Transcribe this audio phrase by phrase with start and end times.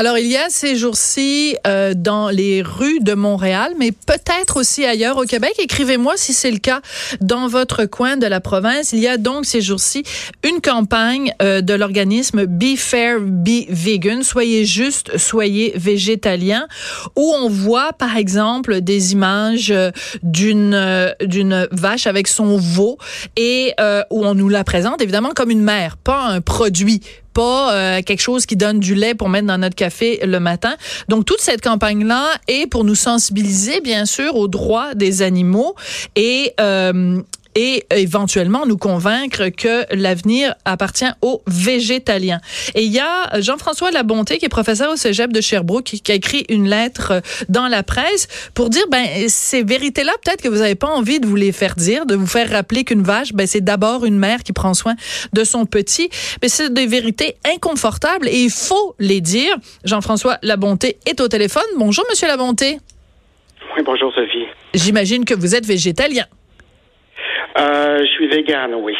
[0.00, 4.86] Alors, il y a ces jours-ci euh, dans les rues de Montréal, mais peut-être aussi
[4.86, 5.52] ailleurs au Québec.
[5.58, 6.80] Écrivez-moi si c'est le cas
[7.20, 8.94] dans votre coin de la province.
[8.94, 10.02] Il y a donc ces jours-ci
[10.42, 14.22] une campagne euh, de l'organisme Be Fair, Be Vegan.
[14.22, 16.66] Soyez juste, soyez végétalien,
[17.14, 19.90] où on voit par exemple des images euh,
[20.22, 22.96] d'une euh, d'une vache avec son veau
[23.36, 27.02] et euh, où on nous la présente évidemment comme une mère, pas un produit
[27.42, 30.74] euh, quelque chose qui donne du lait pour mettre dans notre café le matin.
[31.08, 35.74] Donc toute cette campagne là est pour nous sensibiliser bien sûr aux droits des animaux
[36.16, 37.20] et euh,
[37.54, 42.40] et éventuellement nous convaincre que l'avenir appartient aux végétaliens.
[42.74, 46.14] Et il y a Jean-François Labonté, qui est professeur au Cégep de Sherbrooke, qui, a
[46.14, 50.74] écrit une lettre dans la presse pour dire, ben, ces vérités-là, peut-être que vous n'avez
[50.74, 53.60] pas envie de vous les faire dire, de vous faire rappeler qu'une vache, ben, c'est
[53.60, 54.94] d'abord une mère qui prend soin
[55.32, 56.08] de son petit.
[56.42, 59.56] Mais c'est des vérités inconfortables et il faut les dire.
[59.84, 61.62] Jean-François Labonté est au téléphone.
[61.76, 62.78] Bonjour, Monsieur Labonté.
[63.76, 64.46] Oui, bonjour, Sophie.
[64.74, 66.24] J'imagine que vous êtes végétalien.
[67.58, 68.94] Euh, je suis vegan, oui.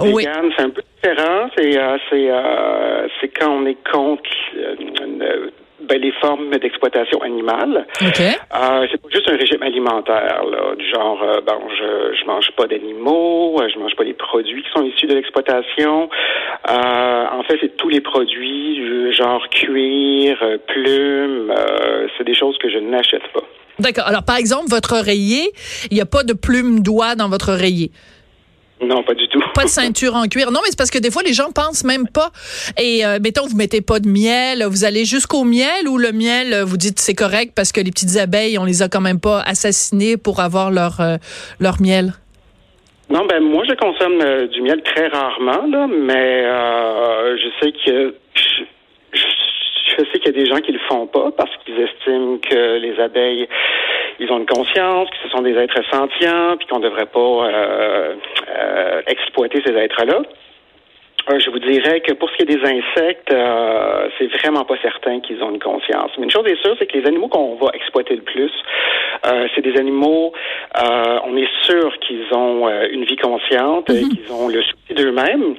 [0.00, 0.24] Oui.
[0.24, 1.48] Vegan, c'est un peu différent.
[1.56, 4.22] C'est euh, c'est euh, c'est quand on est contre
[4.56, 4.74] euh,
[5.22, 7.86] euh, ben, les formes d'exploitation animale.
[8.00, 8.20] OK.
[8.20, 12.66] Euh, c'est pas juste un régime alimentaire, là, du genre, bon, je, je mange pas
[12.66, 16.08] d'animaux, je mange pas les produits qui sont issus de l'exploitation.
[16.68, 22.56] Euh, en fait, c'est tous les produits, du genre cuir, plumes, euh, c'est des choses
[22.58, 23.44] que je n'achète pas.
[23.78, 24.06] D'accord.
[24.06, 25.50] Alors, par exemple, votre oreiller,
[25.90, 27.90] il n'y a pas de plume d'oie dans votre oreiller?
[28.82, 29.40] Non, pas du tout.
[29.54, 30.50] Pas de ceinture en cuir?
[30.50, 32.30] Non, mais c'est parce que des fois, les gens pensent même pas.
[32.78, 36.52] Et euh, mettons, vous mettez pas de miel, vous allez jusqu'au miel ou le miel,
[36.52, 39.18] euh, vous dites c'est correct parce que les petites abeilles, on les a quand même
[39.20, 41.16] pas assassinées pour avoir leur, euh,
[41.58, 42.12] leur miel?
[43.08, 47.72] Non, ben moi je consomme euh, du miel très rarement, là, mais euh, je sais
[47.72, 48.62] que je,
[49.14, 49.45] je-
[49.98, 52.78] je sais qu'il y a des gens qui le font pas parce qu'ils estiment que
[52.78, 53.48] les abeilles
[54.18, 58.14] ils ont une conscience, que ce sont des êtres sentients, puis qu'on devrait pas euh,
[58.48, 60.22] euh, exploiter ces êtres-là.
[61.28, 64.76] Euh, je vous dirais que pour ce qui est des insectes, euh, c'est vraiment pas
[64.80, 66.12] certain qu'ils ont une conscience.
[66.18, 68.52] Mais une chose est sûre, c'est que les animaux qu'on va exploiter le plus,
[69.26, 70.32] euh, c'est des animaux,
[70.80, 74.94] euh, on est sûr qu'ils ont euh, une vie consciente, et qu'ils ont le souci
[74.94, 75.56] d'eux-mêmes.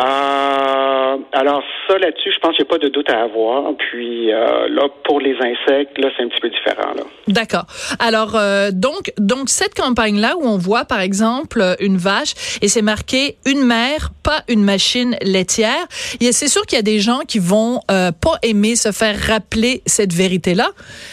[0.00, 3.72] Euh, alors ça, là-dessus, je pense qu'il n'y a pas de doute à avoir.
[3.76, 6.92] Puis euh, là, pour les insectes, là, c'est un petit peu différent.
[7.28, 7.66] D'accord.
[7.98, 12.68] Alors, euh, donc, donc cette campagne-là où on voit, par exemple, euh, une vache et
[12.68, 15.84] c'est marqué une mère, pas une machine laitière.
[16.20, 19.18] a- C'est sûr qu'il y a des gens qui vont euh, pas aimer se faire
[19.28, 20.70] rappeler cette vérité-là,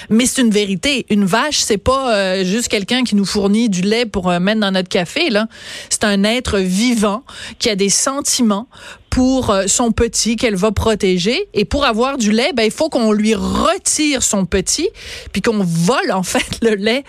[0.09, 1.05] mais c'est une vérité.
[1.09, 4.71] Une vache, c'est pas euh, juste quelqu'un qui nous fournit du lait pour mettre dans
[4.71, 5.29] notre café.
[5.29, 5.47] Là,
[5.89, 7.23] c'est un être vivant
[7.59, 8.67] qui a des sentiments
[9.09, 11.47] pour euh, son petit qu'elle va protéger.
[11.53, 14.89] Et pour avoir du lait, ben, il faut qu'on lui retire son petit,
[15.33, 17.03] puis qu'on vole en fait le lait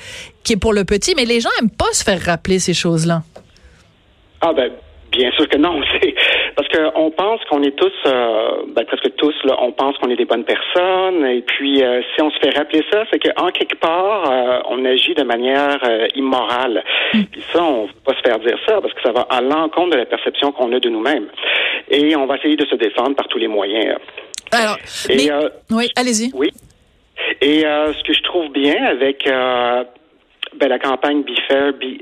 [0.44, 1.14] qui est pour le petit.
[1.16, 3.22] Mais les gens aiment pas se faire rappeler ces choses-là.
[4.40, 4.70] Ah ben
[5.10, 5.80] bien sûr que non,
[6.56, 10.16] parce qu'on pense qu'on est tous, euh, ben, presque tous là, on pense qu'on est
[10.16, 13.76] des bonnes personnes et puis euh, si on se fait rappeler ça, c'est qu'en quelque
[13.76, 15.78] part euh, on agit de manière
[16.14, 16.84] immorale.
[17.12, 19.40] Puis ça, on ne peut pas se faire dire ça parce que ça va à
[19.40, 21.28] l'encontre de la perception qu'on a de nous-mêmes
[21.90, 23.98] et on va essayer de se défendre par tous les moyens.
[24.52, 24.78] Alors,
[25.08, 26.30] Et mais- euh, oui, allez-y.
[26.34, 26.50] oui.
[27.40, 29.84] Et euh, ce que je trouve bien avec euh,
[30.56, 32.00] ben, la campagne Be Fair, Be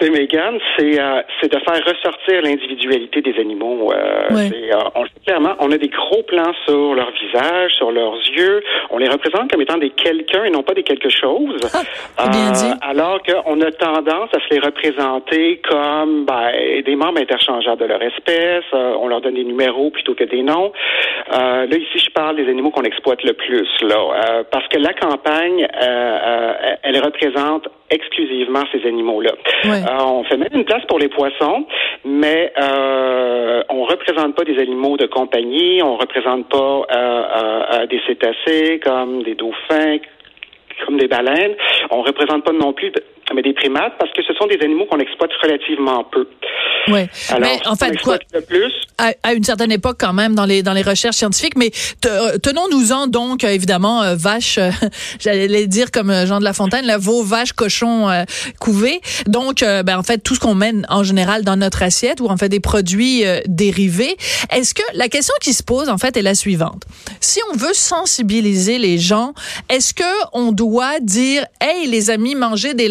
[0.00, 3.92] C'est euh, c'est de faire ressortir l'individualité des animaux.
[3.92, 4.50] Euh, Ouais.
[4.72, 8.62] euh, on clairement, on a des gros plans sur leur visage, sur leurs yeux.
[8.90, 11.60] On les représente comme étant des quelqu'un et non pas des quelque chose.
[11.64, 12.72] Euh, bien dit.
[12.82, 16.50] Alors qu'on a tendance à se les représenter comme ben,
[16.84, 18.64] des membres interchangeables de leur espèce.
[18.72, 20.72] Euh, on leur donne des numéros plutôt que des noms.
[21.32, 24.78] Euh, là, ici, je parle des animaux qu'on exploite le plus, là, euh, parce que
[24.78, 29.32] la campagne, euh, euh, elle représente exclusivement ces animaux-là.
[29.64, 29.82] Ouais.
[29.82, 31.66] Euh, on fait même une place pour les poissons,
[32.04, 37.86] mais euh, on représente pas des animaux de compagnie, on représente pas euh, euh, euh,
[37.86, 39.98] des cétacés comme des dauphins,
[40.84, 41.54] comme des baleines.
[41.90, 42.92] On représente pas non plus
[43.32, 46.26] mais des primates parce que ce sont des animaux qu'on exploite relativement peu.
[46.88, 47.06] Oui.
[47.40, 48.72] mais en fait, quoi plus.
[48.98, 51.56] À, une certaine époque, quand même, dans les dans les recherches scientifiques.
[51.56, 54.58] Mais tenons-nous-en donc, évidemment, euh, vache.
[54.58, 54.70] Euh,
[55.18, 58.24] j'allais dire comme euh, Jean de La Fontaine, la veau, vache, cochon euh,
[58.60, 59.00] couvé.
[59.26, 62.36] Donc, ben en fait, tout ce qu'on mène en général dans notre assiette ou en
[62.36, 64.16] fait des produits dérivés.
[64.50, 66.82] Est-ce que la question qui se pose en fait est la suivante
[67.20, 69.32] Si on veut sensibiliser les gens,
[69.68, 72.88] est-ce que on doit dire, hey les amis, mangez des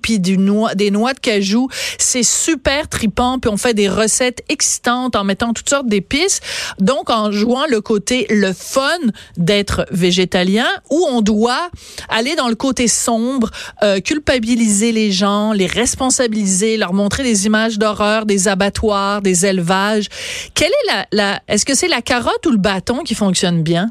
[0.00, 1.68] puis noix, des noix de cajou,
[1.98, 6.40] c'est super tripant, puis on fait des recettes excitantes en mettant toutes sortes d'épices.
[6.78, 8.98] Donc en jouant le côté le fun
[9.36, 11.70] d'être végétalien, ou on doit
[12.08, 13.50] aller dans le côté sombre,
[13.82, 20.06] euh, culpabiliser les gens, les responsabiliser, leur montrer des images d'horreur, des abattoirs, des élevages.
[20.54, 23.90] Quelle est la, la est-ce que c'est la carotte ou le bâton qui fonctionne bien?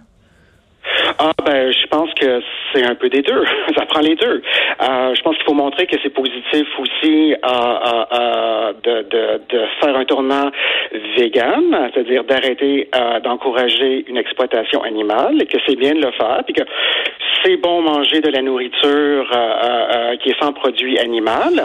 [1.17, 2.41] Ah ben, je pense que
[2.75, 3.43] c'est un peu des deux.
[3.77, 4.41] Ça prend les deux.
[4.81, 9.65] Euh, je pense qu'il faut montrer que c'est positif aussi euh, euh, de, de, de,
[9.79, 10.51] faire un tournant
[11.17, 12.89] vegan, c'est-à-dire d'arrêter
[13.23, 16.63] d'encourager une exploitation animale, et que c'est bien de le faire, puis que
[17.43, 19.29] c'est bon manger de la nourriture
[20.21, 21.63] qui est sans produit animal.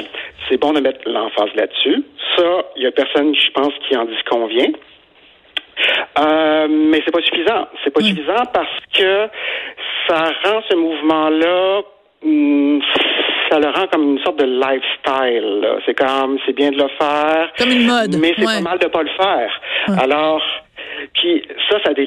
[0.49, 2.05] C'est bon de mettre l'emphase là-dessus.
[2.37, 4.73] Ça, il y a personne, je pense, qui en disconvient.
[6.21, 7.69] Euh, mais c'est pas suffisant.
[7.83, 9.29] C'est pas suffisant parce que
[10.09, 11.83] ça rend ce mouvement-là
[12.23, 12.81] hmm,
[13.51, 15.67] ça le rend comme une sorte de lifestyle.
[15.87, 18.87] C'est comme c'est bien de le faire, comme une mode, mais c'est pas mal de
[18.87, 19.61] pas le faire.
[20.01, 20.43] Alors,
[21.15, 22.07] puis ça, ça a des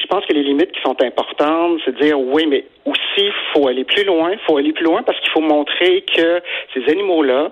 [0.00, 3.68] je pense que les limites qui sont importantes, c'est de dire oui, mais aussi faut
[3.68, 6.40] aller plus loin, faut aller plus loin parce qu'il faut montrer que
[6.74, 7.50] ces animaux-là,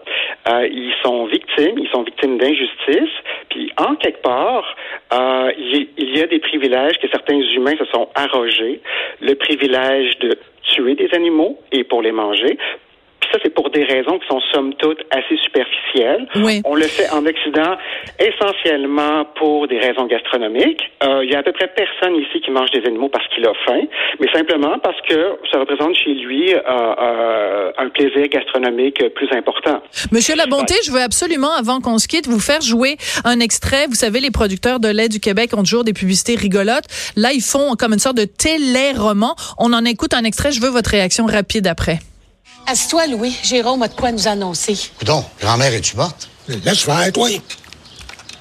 [0.49, 3.11] euh, ils sont victimes, ils sont victimes d'injustice,
[3.49, 4.77] puis en quelque part,
[5.13, 8.81] euh, il, y a des privilèges que certains humains se sont arrogés,
[9.21, 12.59] le privilège de tuer des animaux et pour les manger,
[13.33, 16.27] ça, c'est pour des raisons qui sont somme toute assez superficielles.
[16.65, 17.77] On le fait en Occident
[18.19, 20.83] essentiellement pour des raisons gastronomiques.
[21.03, 23.45] Euh, il y a à peu près personne ici qui mange des animaux parce qu'il
[23.47, 23.83] a faim,
[24.21, 29.83] mais simplement parce que ça représente chez lui euh, euh, un plaisir gastronomique plus important.
[30.13, 33.87] Monsieur Labonté, je veux absolument, avant qu'on se quitte, vous faire jouer un extrait.
[33.87, 36.87] Vous savez, les producteurs de lait du Québec ont toujours des publicités rigolotes.
[37.17, 39.35] Là, ils font comme une sorte de télé-roman.
[39.59, 40.53] On en écoute un extrait.
[40.53, 41.99] Je veux votre réaction rapide après.
[42.67, 43.37] Assieds-toi, Louis.
[43.43, 44.77] Jérôme a de quoi nous annoncer.
[44.99, 46.29] Coudon, grand-mère, es-tu morte?
[46.49, 47.29] Laisse faire, toi.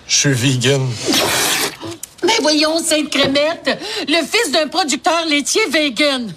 [0.08, 0.88] Je suis vegan.
[2.24, 6.34] Mais voyons, Sainte Crémette, le fils d'un producteur laitier vegan.